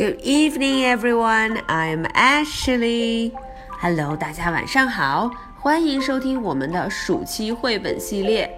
[0.00, 1.60] Good evening, everyone.
[1.66, 3.32] I'm Ashley.
[3.82, 8.50] Hello，大家晚上好，欢迎收听我们的暑期绘本系列。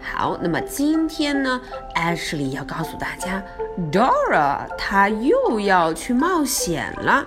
[0.00, 1.60] 好，那么今天呢
[1.94, 3.44] ，Ashley 要告诉大家
[3.92, 7.26] ，Dora 她又要去冒险了。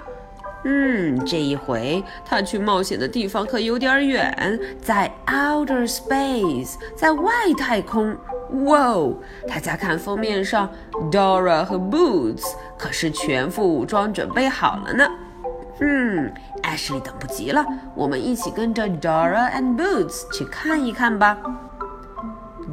[0.63, 8.15] 嗯，这一回她去冒险的地方可有点远，在 outer space，在外太空。
[8.65, 9.15] 哇哦！
[9.47, 10.69] 大家看封面上
[11.09, 12.43] ，Dora 和 Boots
[12.77, 15.09] 可是全副武装，准备好了呢。
[15.79, 16.29] 嗯
[16.61, 21.37] ，Ashley 等不及了，我们一起跟着 Dora and Boots 去看一看吧。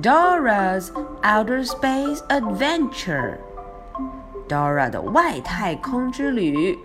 [0.03, 0.91] Dora's
[1.23, 6.79] Outer Space Adventure，Dora 的外太空之旅。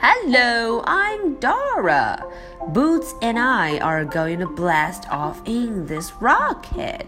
[0.00, 2.24] Hello, I'm Dora.
[2.68, 7.06] Boots and I are going to blast off in this rocket.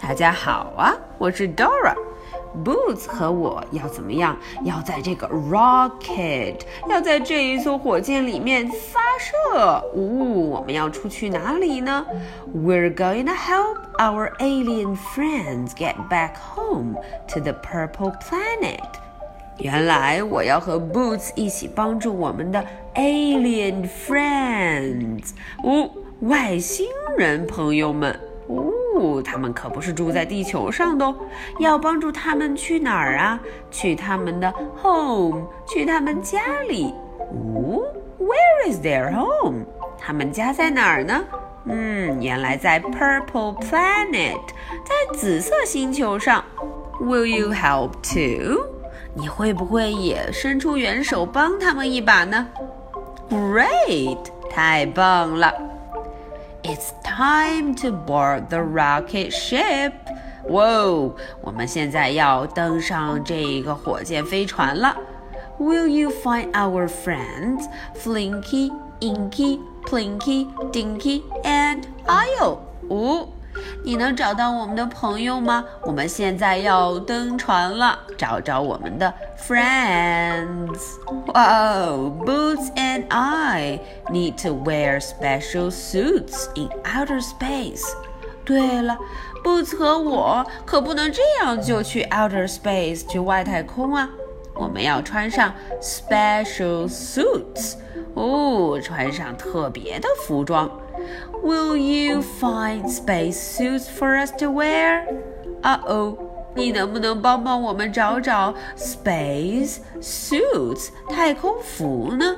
[0.00, 4.36] 大家好啊，我是 Dora。Boots 和我要怎么样？
[4.64, 9.84] 要在这个 rocket，要在这一艘火箭里面发射。
[9.94, 12.06] 呜、哦，我们要出去哪里呢？
[12.54, 16.96] We're going to help our alien friends get back home
[17.28, 18.84] to the purple planet。
[19.61, 25.29] 原来我要和 Boots 一起帮助我们的 alien friends，
[25.63, 25.89] 哦，
[26.21, 28.19] 外星人朋友们。
[28.47, 31.15] 哦，他们可不是住在地球上的哦，
[31.59, 33.39] 要帮助他们去哪儿啊？
[33.69, 34.51] 去他们的
[34.81, 36.93] home，去他们家里。
[37.19, 37.81] 哦
[38.19, 39.63] ，Where is their home？
[39.97, 41.23] 他们家在哪儿呢？
[41.65, 44.41] 嗯，原来在 Purple Planet，
[44.83, 46.43] 在紫色星球上。
[46.99, 48.65] Will you help too？
[49.13, 52.47] 你会不会也伸出援手帮他们一把呢
[53.29, 54.17] ？Great，
[54.49, 55.53] 太棒了。
[56.63, 59.91] It's time to board the rocket ship.
[60.49, 64.95] 哇哦，我们现在要登上这个火箭飞船了。
[65.59, 72.59] Will you find our friends Flinky, Inky, Plinky, Dinky, and Isle?
[72.89, 73.27] 哦。
[73.83, 75.65] 你能找到我们的朋友吗？
[75.83, 80.79] 我们现在要登船了，找找我们的 friends。
[81.25, 83.79] Wow, Boots and I
[84.09, 87.83] need to wear special suits in outer space。
[88.43, 88.97] 对了
[89.43, 94.09] ，Boots 和我可不能这样就去 outer space 去外太空啊！
[94.55, 97.75] 我们要穿上 special suits。
[98.13, 100.69] 哦，穿上特别的服装。
[101.42, 105.02] Will you find space suits for us to wear?
[105.62, 106.16] 啊哦，
[106.54, 112.36] 你能不能帮帮我们找找 space suits 太空服呢？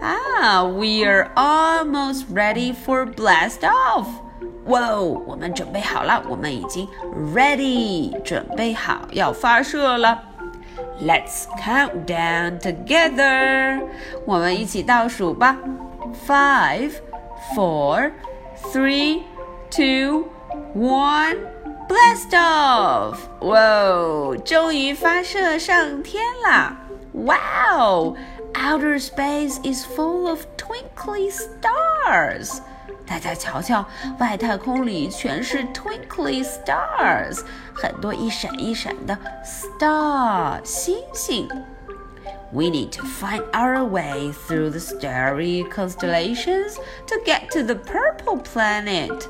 [0.00, 4.06] 啊，We are almost ready for blast off.
[4.66, 6.86] 哇哦，我们准备好了，我们已经
[7.34, 10.22] ready 准备好要发射了。
[11.02, 13.82] Let's count down together.
[14.26, 15.56] 我们一起倒数吧。
[16.26, 16.92] Five,
[17.55, 18.11] Four,
[18.71, 19.23] three,
[19.69, 20.25] two,
[20.73, 21.37] one,
[21.87, 23.17] blast off!
[23.41, 26.77] 哇哦，终于发射上天啦
[27.13, 28.15] ！Wow!
[28.53, 32.59] Outer space is full of twinkly stars.
[33.05, 33.85] 大家瞧瞧，
[34.19, 37.41] 外太空里全是 twinkly stars，
[37.73, 41.47] 很多一闪一闪的 star 星星。
[42.55, 46.77] We need to find our way through the starry constellations
[47.07, 49.27] to get to the purple planet.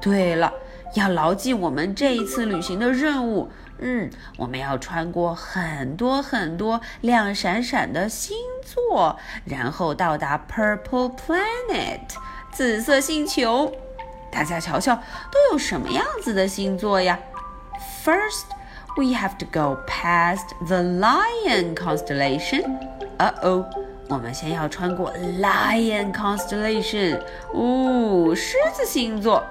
[0.00, 0.50] 对了，
[0.94, 3.50] 要牢记我们这一次旅行的任务。
[3.78, 8.34] 嗯，我们要穿过很多很多亮闪闪的星
[8.64, 12.00] 座，然后到达 Purple Planet。
[12.50, 13.70] 紫色星球，
[14.30, 14.94] 大家瞧瞧，
[15.30, 17.18] 都有什么样子的星座呀
[18.02, 18.44] ？First,
[18.97, 22.63] we have to go past the Lion constellation.
[23.17, 23.65] 呃哦，
[24.09, 27.19] 我们先要穿过 Lion constellation，
[27.53, 29.43] 哦，狮子星座。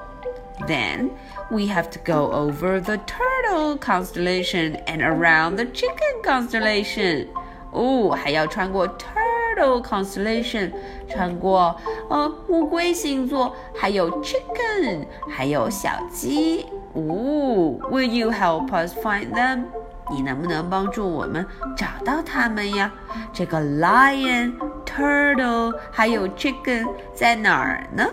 [0.66, 1.10] Then
[1.50, 7.26] we have to go over the Turtle constellation and around the Chicken constellation.
[7.72, 10.72] 哦，还要穿过 Turtle constellation，
[11.08, 11.78] 穿过
[12.08, 16.64] 呃乌龟星座，还有 Chicken，还有小鸡。
[16.94, 19.64] 哦，Will you help us find them？
[20.08, 21.44] 你能不能帮助我们
[21.76, 22.92] 找到它们呀？
[23.32, 28.06] 这个 Lion、Turtle 还有 Chicken 在哪儿呢？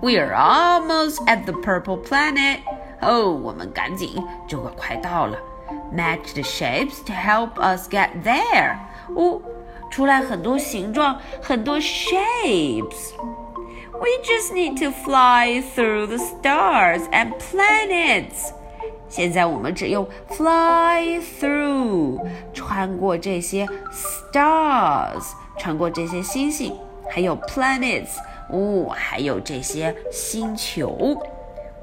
[0.00, 2.60] We are almost at the purple planet.
[3.00, 5.36] 哦，我们赶紧，就快到了。
[5.94, 8.76] Match the shapes to help us get there.
[9.14, 9.40] 哦，
[9.90, 13.12] 出来很多形状，很多 shapes.
[13.98, 18.52] We just need to fly through the stars and planets.
[19.08, 22.20] 现在我们只用 fly through，
[22.52, 25.24] 穿过这些 stars，
[25.56, 26.76] 穿过这些星星，
[27.08, 28.16] 还有 planets，
[28.50, 31.16] 哦，还有这些星球。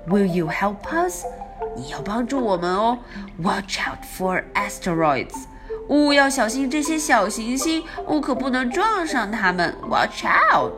[0.10, 1.26] Will you help us？
[1.78, 3.00] 你要帮助我们哦。
[3.42, 5.46] Watch out for asteroids。
[5.88, 9.74] 哦，要小心这些小行星，哦，可不能撞上它们。
[9.90, 10.74] Watch out。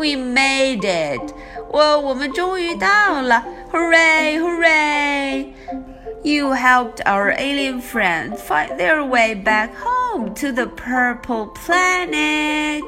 [0.00, 1.34] We made it！
[1.70, 3.44] 哇，我们终于到了！
[3.72, 4.38] Hooray!
[4.38, 5.46] Hooray!
[6.22, 12.82] You helped our alien friends find their way back home to the purple planet.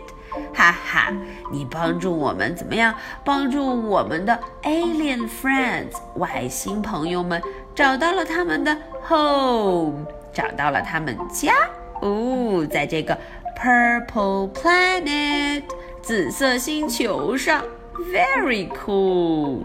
[0.55, 1.13] 哈哈，
[1.51, 2.95] 你帮助我们怎么样？
[3.25, 7.41] 帮助我们的 alien friends 外星朋友们
[7.75, 8.77] 找到了他们的
[9.09, 11.53] home，找到了他们家。
[12.01, 13.17] 哦，在这个
[13.61, 15.63] purple planet。
[16.04, 17.64] 紫色星球上
[18.12, 19.64] ，very cool.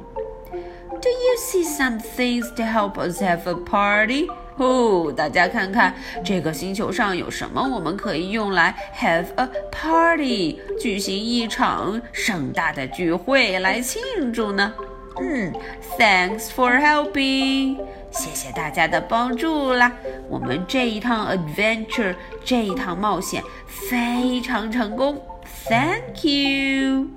[1.00, 4.28] Do you see some things to help us have a party?
[4.56, 5.92] 哦，大家看看
[6.24, 14.72] 这个星球上有什么我们可以用来 have a party，举行一场盛大的聚会来庆祝呢？
[15.20, 15.52] 嗯
[15.98, 17.78] ，Thanks for helping，
[18.12, 19.92] 谢谢大家的帮助啦！
[20.28, 22.14] 我们这一趟 adventure，
[22.44, 25.20] 这一趟冒险非常成功。
[25.67, 27.09] Thank you.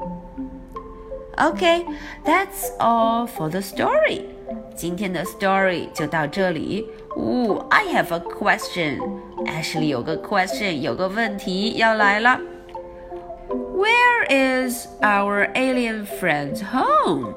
[1.39, 1.85] Okay,
[2.25, 4.23] that's all for the story.
[4.75, 6.87] 今天的 story 就到这里。
[7.17, 9.01] Ooh, I have a question.
[9.47, 12.39] Ashley 有个 question，有个问题要来了。
[13.49, 17.35] Where is our alien friend's home?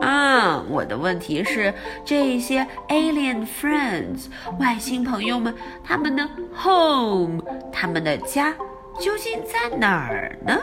[0.00, 1.72] 啊，我的问题是，
[2.04, 4.26] 这些 alien friends
[4.58, 5.54] 外星朋友们，
[5.84, 7.40] 他们的 home，
[7.72, 8.54] 他们的家。
[8.99, 10.57] 究竟在哪儿呢？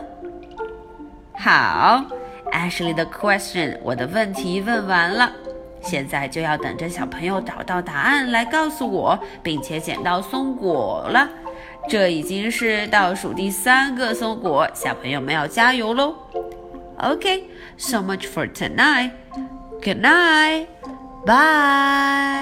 [1.38, 2.04] 好
[2.52, 5.32] ，Ashley 的 question，我的问题问完了，
[5.82, 11.28] 现在就要等着小朋友找到答案来告诉我，并且捡到松果了。
[11.88, 16.14] 这已经是倒数第三个松果，小朋友们要加油喽
[16.98, 19.12] ！OK，so much for tonight.
[19.82, 20.66] Good night.
[21.24, 22.35] Bye.